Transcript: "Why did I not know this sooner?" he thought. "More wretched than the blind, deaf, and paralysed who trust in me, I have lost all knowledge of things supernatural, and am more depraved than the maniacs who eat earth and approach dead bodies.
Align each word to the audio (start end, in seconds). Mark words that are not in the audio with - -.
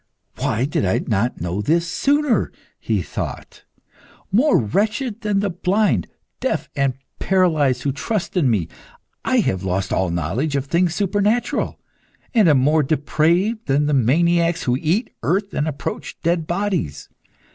"Why 0.37 0.65
did 0.65 0.83
I 0.83 1.01
not 1.05 1.41
know 1.41 1.61
this 1.61 1.85
sooner?" 1.87 2.51
he 2.79 3.03
thought. 3.03 3.65
"More 4.31 4.57
wretched 4.57 5.21
than 5.21 5.41
the 5.41 5.51
blind, 5.51 6.07
deaf, 6.39 6.71
and 6.75 6.95
paralysed 7.19 7.83
who 7.83 7.91
trust 7.91 8.35
in 8.35 8.49
me, 8.49 8.67
I 9.23 9.41
have 9.41 9.61
lost 9.63 9.93
all 9.93 10.09
knowledge 10.09 10.55
of 10.55 10.65
things 10.65 10.95
supernatural, 10.95 11.79
and 12.33 12.49
am 12.49 12.57
more 12.57 12.81
depraved 12.81 13.67
than 13.67 13.85
the 13.85 13.93
maniacs 13.93 14.63
who 14.63 14.75
eat 14.81 15.11
earth 15.21 15.53
and 15.53 15.67
approach 15.67 16.19
dead 16.23 16.47
bodies. 16.47 17.07